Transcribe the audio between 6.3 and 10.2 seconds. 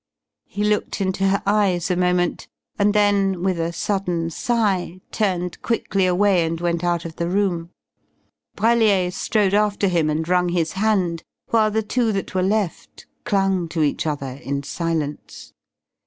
and went out of the room. Brellier strode after him